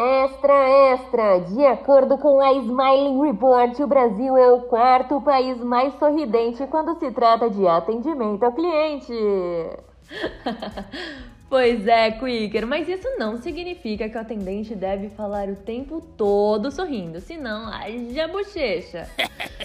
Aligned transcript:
Extra, 0.00 0.92
extra! 0.92 1.40
De 1.40 1.66
acordo 1.66 2.18
com 2.18 2.40
a 2.40 2.52
Smiling 2.52 3.20
Report, 3.20 3.76
o 3.80 3.86
Brasil 3.88 4.36
é 4.36 4.52
o 4.52 4.60
quarto 4.60 5.20
país 5.20 5.58
mais 5.58 5.92
sorridente 5.98 6.64
quando 6.68 6.96
se 7.00 7.10
trata 7.10 7.50
de 7.50 7.66
atendimento 7.66 8.44
ao 8.44 8.52
cliente. 8.52 9.12
Pois 11.48 11.86
é, 11.86 12.10
Quicker, 12.10 12.66
mas 12.66 12.86
isso 12.86 13.08
não 13.18 13.38
significa 13.38 14.06
que 14.06 14.18
o 14.18 14.20
atendente 14.20 14.74
deve 14.74 15.08
falar 15.08 15.48
o 15.48 15.56
tempo 15.56 16.02
todo 16.14 16.70
sorrindo, 16.70 17.20
senão 17.20 17.72
haja 17.72 18.28
bochecha. 18.28 19.08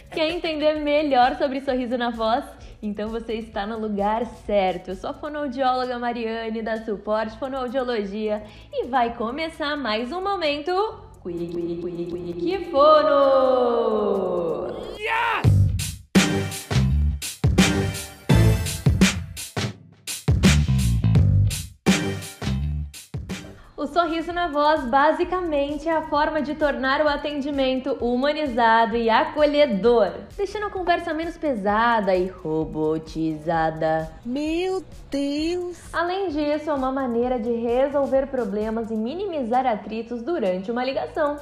Quer 0.09 0.30
entender 0.30 0.80
melhor 0.80 1.35
sobre 1.35 1.59
sorriso 1.59 1.98
na 1.98 2.09
voz? 2.09 2.45
Então 2.81 3.09
você 3.09 3.34
está 3.34 3.67
no 3.67 3.77
lugar 3.77 4.25
certo. 4.45 4.91
Eu 4.91 4.95
sou 4.95 5.09
a 5.09 5.13
fonoaudióloga 5.13 5.99
Mariane 5.99 6.61
da 6.61 6.84
Suporte 6.85 7.38
Fonoaudiologia 7.38 8.43
e 8.71 8.86
vai 8.88 9.15
começar 9.15 9.75
mais 9.75 10.11
um 10.11 10.21
momento 10.21 10.71
Quick, 11.23 11.47
quick, 11.47 12.34
quick, 12.34 12.70
fono! 12.70 14.52
O 23.83 23.87
sorriso 23.87 24.31
na 24.31 24.47
voz 24.47 24.85
basicamente 24.85 25.89
é 25.89 25.91
a 25.91 26.03
forma 26.03 26.41
de 26.41 26.55
tornar 26.55 27.01
o 27.01 27.09
atendimento 27.09 27.91
humanizado 27.99 28.95
e 28.95 29.09
acolhedor, 29.09 30.09
deixando 30.37 30.67
a 30.67 30.69
conversa 30.69 31.13
menos 31.13 31.37
pesada 31.37 32.15
e 32.15 32.27
robotizada. 32.27 34.09
Meu 34.25 34.81
Deus! 35.11 35.77
Além 35.91 36.29
disso, 36.29 36.69
é 36.69 36.73
uma 36.73 36.93
maneira 36.93 37.37
de 37.37 37.51
resolver 37.51 38.27
problemas 38.27 38.89
e 38.89 38.95
minimizar 38.95 39.65
atritos 39.65 40.21
durante 40.21 40.71
uma 40.71 40.85
ligação. 40.85 41.35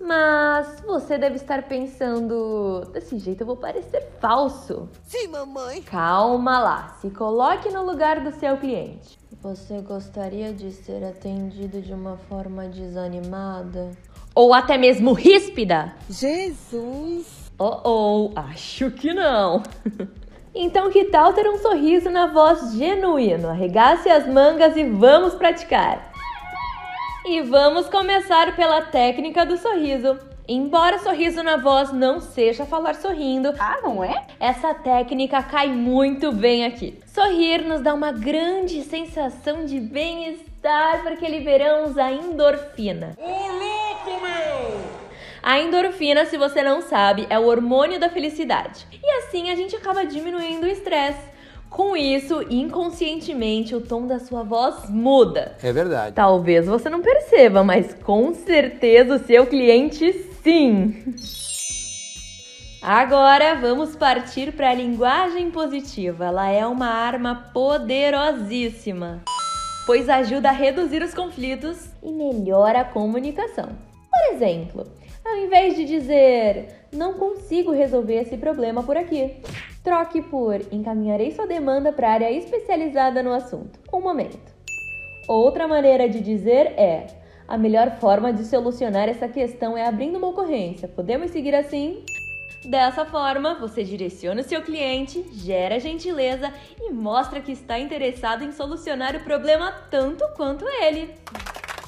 Mas 0.00 0.80
você 0.86 1.18
deve 1.18 1.36
estar 1.36 1.64
pensando, 1.64 2.80
desse 2.94 3.18
jeito 3.18 3.42
eu 3.42 3.46
vou 3.46 3.58
parecer 3.58 4.08
falso. 4.20 4.88
Sim, 5.02 5.28
mamãe. 5.28 5.82
Calma 5.82 6.58
lá, 6.60 6.96
se 7.00 7.10
coloque 7.10 7.70
no 7.70 7.84
lugar 7.84 8.20
do 8.20 8.32
seu 8.32 8.56
cliente. 8.56 9.18
Você 9.44 9.82
gostaria 9.82 10.54
de 10.54 10.72
ser 10.72 11.04
atendido 11.04 11.82
de 11.82 11.92
uma 11.92 12.16
forma 12.16 12.66
desanimada? 12.66 13.90
Ou 14.34 14.54
até 14.54 14.78
mesmo 14.78 15.12
ríspida? 15.12 15.92
Jesus! 16.08 17.52
Oh, 17.58 17.80
oh, 17.84 18.32
acho 18.34 18.90
que 18.90 19.12
não. 19.12 19.62
então, 20.54 20.90
que 20.90 21.04
tal 21.04 21.34
ter 21.34 21.46
um 21.46 21.58
sorriso 21.58 22.08
na 22.08 22.26
voz 22.28 22.72
genuíno? 22.72 23.50
Arregace 23.50 24.08
as 24.08 24.26
mangas 24.26 24.78
e 24.78 24.84
vamos 24.84 25.34
praticar! 25.34 26.10
E 27.26 27.42
vamos 27.42 27.86
começar 27.90 28.56
pela 28.56 28.80
técnica 28.80 29.44
do 29.44 29.58
sorriso. 29.58 30.18
Embora 30.46 30.98
sorriso 30.98 31.42
na 31.42 31.56
voz 31.56 31.90
não 31.90 32.20
seja 32.20 32.66
falar 32.66 32.96
sorrindo, 32.96 33.54
ah, 33.58 33.78
não 33.82 34.04
é? 34.04 34.26
Essa 34.38 34.74
técnica 34.74 35.42
cai 35.42 35.68
muito 35.68 36.30
bem 36.32 36.66
aqui. 36.66 36.98
Sorrir 37.06 37.64
nos 37.64 37.80
dá 37.80 37.94
uma 37.94 38.12
grande 38.12 38.82
sensação 38.82 39.64
de 39.64 39.80
bem-estar 39.80 41.02
porque 41.02 41.26
liberamos 41.26 41.96
a 41.96 42.12
endorfina. 42.12 43.16
Ô 43.16 43.26
louco, 43.26 44.22
meu! 44.22 44.80
A 45.42 45.60
endorfina, 45.60 46.26
se 46.26 46.36
você 46.36 46.62
não 46.62 46.82
sabe, 46.82 47.26
é 47.30 47.38
o 47.38 47.46
hormônio 47.46 47.98
da 47.98 48.10
felicidade. 48.10 48.86
E 49.02 49.10
assim 49.20 49.50
a 49.50 49.54
gente 49.54 49.74
acaba 49.74 50.04
diminuindo 50.04 50.64
o 50.64 50.68
estresse. 50.68 51.32
Com 51.70 51.96
isso, 51.96 52.44
inconscientemente, 52.50 53.74
o 53.74 53.80
tom 53.80 54.06
da 54.06 54.20
sua 54.20 54.42
voz 54.42 54.90
muda. 54.90 55.56
É 55.62 55.72
verdade. 55.72 56.14
Talvez 56.14 56.66
você 56.66 56.90
não 56.90 57.00
perceba, 57.00 57.64
mas 57.64 57.94
com 57.94 58.32
certeza 58.34 59.16
o 59.16 59.26
seu 59.26 59.46
cliente 59.46 60.33
sim. 60.44 60.94
Agora 62.80 63.56
vamos 63.56 63.96
partir 63.96 64.52
para 64.52 64.70
a 64.70 64.74
linguagem 64.74 65.50
positiva. 65.50 66.26
Ela 66.26 66.50
é 66.50 66.64
uma 66.64 66.86
arma 66.86 67.50
poderosíssima, 67.52 69.24
pois 69.86 70.08
ajuda 70.08 70.50
a 70.50 70.52
reduzir 70.52 71.02
os 71.02 71.12
conflitos 71.12 71.88
e 72.00 72.12
melhora 72.12 72.82
a 72.82 72.84
comunicação. 72.84 73.70
Por 74.10 74.34
exemplo, 74.34 74.86
ao 75.24 75.36
invés 75.38 75.74
de 75.74 75.84
dizer 75.84 76.86
não 76.92 77.14
consigo 77.14 77.72
resolver 77.72 78.20
esse 78.20 78.36
problema 78.36 78.84
por 78.84 78.96
aqui, 78.96 79.40
Troque 79.84 80.22
por 80.22 80.62
encaminharei 80.72 81.30
sua 81.30 81.46
demanda 81.46 81.92
para 81.92 82.10
área 82.10 82.32
especializada 82.32 83.22
no 83.22 83.34
assunto. 83.34 83.78
Um 83.92 84.00
momento. 84.00 84.54
Outra 85.28 85.68
maneira 85.68 86.08
de 86.08 86.20
dizer 86.20 86.68
é: 86.78 87.06
a 87.46 87.58
melhor 87.58 87.98
forma 88.00 88.32
de 88.32 88.44
solucionar 88.44 89.08
essa 89.08 89.28
questão 89.28 89.76
é 89.76 89.86
abrindo 89.86 90.18
uma 90.18 90.28
ocorrência. 90.28 90.88
Podemos 90.88 91.30
seguir 91.30 91.54
assim? 91.54 92.02
Dessa 92.64 93.04
forma, 93.04 93.54
você 93.54 93.84
direciona 93.84 94.40
o 94.40 94.44
seu 94.44 94.62
cliente, 94.62 95.24
gera 95.32 95.78
gentileza 95.78 96.52
e 96.80 96.90
mostra 96.90 97.40
que 97.40 97.52
está 97.52 97.78
interessado 97.78 98.42
em 98.42 98.52
solucionar 98.52 99.14
o 99.14 99.20
problema 99.20 99.70
tanto 99.90 100.24
quanto 100.36 100.64
ele. 100.80 101.10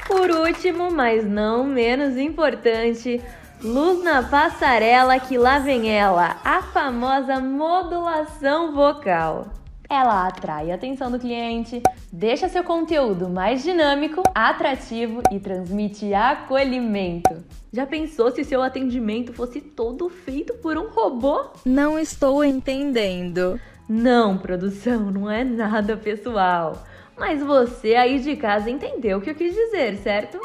Por 0.06 0.30
último, 0.30 0.90
mas 0.90 1.24
não 1.26 1.64
menos 1.64 2.16
importante, 2.16 3.22
Luz 3.62 4.04
na 4.04 4.22
passarela 4.22 5.18
que 5.18 5.38
lá 5.38 5.58
vem 5.58 5.90
ela, 5.90 6.36
a 6.44 6.60
famosa 6.60 7.40
modulação 7.40 8.74
vocal. 8.74 9.46
Ela 9.88 10.26
atrai 10.26 10.70
a 10.70 10.74
atenção 10.74 11.10
do 11.10 11.18
cliente, 11.18 11.82
deixa 12.12 12.48
seu 12.48 12.64
conteúdo 12.64 13.28
mais 13.28 13.62
dinâmico, 13.62 14.22
atrativo 14.34 15.22
e 15.30 15.38
transmite 15.38 16.12
acolhimento. 16.12 17.44
Já 17.72 17.86
pensou 17.86 18.30
se 18.30 18.44
seu 18.44 18.62
atendimento 18.62 19.32
fosse 19.32 19.60
todo 19.60 20.08
feito 20.08 20.54
por 20.54 20.76
um 20.76 20.88
robô? 20.88 21.46
Não 21.64 21.98
estou 21.98 22.44
entendendo. 22.44 23.60
Não, 23.88 24.36
produção, 24.36 25.10
não 25.10 25.30
é 25.30 25.44
nada 25.44 25.96
pessoal. 25.96 26.84
Mas 27.16 27.42
você 27.42 27.94
aí 27.94 28.18
de 28.18 28.36
casa 28.36 28.70
entendeu 28.70 29.18
o 29.18 29.20
que 29.20 29.30
eu 29.30 29.34
quis 29.34 29.54
dizer, 29.54 29.96
certo? 29.98 30.38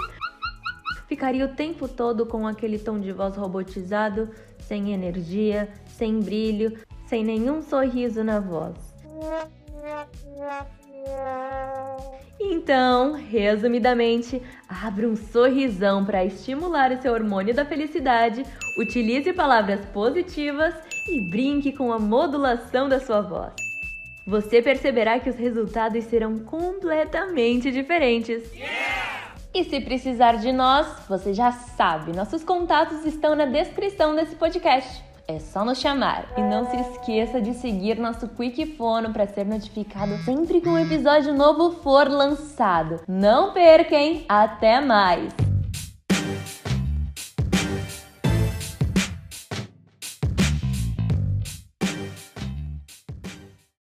ficaria 1.12 1.44
o 1.44 1.50
tempo 1.50 1.90
todo 1.90 2.26
com 2.26 2.48
aquele 2.48 2.80
tom 2.80 2.98
de 2.98 3.12
voz 3.12 3.36
robotizado, 3.36 4.30
sem 4.60 4.94
energia, 4.94 5.68
sem 5.86 6.22
brilho, 6.22 6.80
sem 7.06 7.22
nenhum 7.22 7.62
sorriso 7.62 8.24
na 8.24 8.40
voz. 8.40 8.91
Então, 12.40 13.14
resumidamente, 13.14 14.42
abra 14.68 15.08
um 15.08 15.16
sorrisão 15.16 16.04
para 16.06 16.26
estimular 16.26 16.92
o 16.92 17.02
seu 17.02 17.14
hormônio 17.14 17.54
da 17.54 17.66
felicidade, 17.66 18.44
utilize 18.78 19.32
palavras 19.34 19.86
positivas 19.88 20.74
e 21.08 21.30
brinque 21.30 21.72
com 21.72 21.92
a 21.92 22.00
modulação 22.00 22.90
da 22.90 23.00
sua 23.00 23.22
voz. 23.22 23.54
Você 24.26 24.62
perceberá 24.62 25.20
que 25.20 25.30
os 25.30 25.36
resultados 25.36 26.04
serão 26.06 26.40
completamente 26.40 27.72
diferentes. 27.72 28.54
Yeah! 28.54 29.12
E 29.54 29.66
se 29.66 29.82
precisar 29.82 30.38
de 30.38 30.52
nós, 30.52 30.88
você 31.10 31.34
já 31.34 31.52
sabe, 31.52 32.16
nossos 32.16 32.44
contatos 32.44 33.06
estão 33.06 33.36
na 33.36 33.46
descrição 33.46 34.16
desse 34.16 34.36
podcast. 34.36 35.04
É 35.28 35.40
só 35.40 35.64
nos 35.64 35.80
chamar. 35.80 36.26
E 36.38 36.42
não 36.42 36.66
se 36.70 36.78
esqueça 36.78 37.42
de 37.42 37.54
seguir 37.54 37.98
nosso 37.98 38.28
Quick 38.28 38.78
Fono 38.78 39.14
para 39.14 39.28
ser 39.28 39.46
notificado 39.46 40.18
sempre 40.24 40.62
que 40.62 40.70
um 40.70 40.78
episódio 40.78 41.34
novo 41.34 41.72
for 41.82 42.10
lançado. 42.10 43.02
Não 43.08 43.54
perca, 43.54 43.96
hein? 43.96 44.26
Até 44.28 44.82
mais! 44.82 45.51